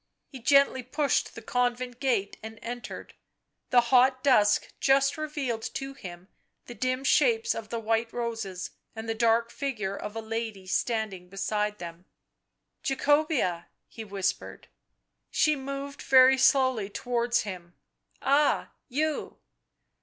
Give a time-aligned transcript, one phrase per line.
[0.29, 3.13] He gently pushed the con vent gate and entered.
[3.69, 6.27] The hot dusk just revealed to him
[6.65, 11.29] the dim shapes of the white roses and the dark figure of a lady standing
[11.29, 12.05] beside them."
[12.83, 14.69] Jacobea," he whispered.
[15.29, 17.75] She moved very slowly towards him.
[18.23, 18.71] "Ah!
[18.89, 19.37] you."